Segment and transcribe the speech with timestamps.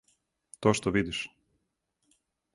[0.65, 1.19] То што видиш.